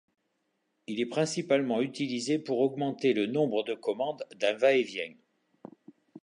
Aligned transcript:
Il 0.87 0.99
est 0.99 1.05
principalement 1.05 1.79
utilisé 1.79 2.39
pour 2.39 2.57
augmenter 2.61 3.13
le 3.13 3.27
nombre 3.27 3.61
de 3.63 3.75
commandes 3.75 4.25
d'un 4.33 4.53
va-et-vient. 4.53 5.13